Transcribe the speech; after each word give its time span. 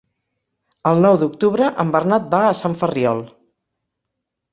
El 0.91 1.01
nou 1.05 1.17
d'octubre 1.23 1.67
en 1.83 1.91
Bernat 1.95 2.25
va 2.31 2.39
a 2.47 2.55
Sant 2.61 2.77
Ferriol. 2.81 3.21